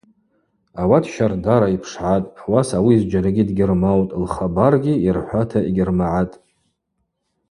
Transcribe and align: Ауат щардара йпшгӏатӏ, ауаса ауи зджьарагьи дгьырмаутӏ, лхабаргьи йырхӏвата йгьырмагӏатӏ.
Ауат 0.81 1.03
щардара 1.13 1.67
йпшгӏатӏ, 1.75 2.31
ауаса 2.43 2.75
ауи 2.79 2.95
зджьарагьи 3.01 3.47
дгьырмаутӏ, 3.49 4.17
лхабаргьи 4.23 5.01
йырхӏвата 5.05 5.59
йгьырмагӏатӏ. 5.69 6.35